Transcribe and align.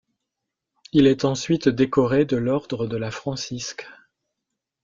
Il 0.93 1.05
est 1.05 1.25
ensuite 1.25 1.69
décoré 1.69 2.25
de 2.25 2.35
l'ordre 2.35 2.87
de 2.87 2.97
la 2.97 3.11
Francisque. 3.11 3.85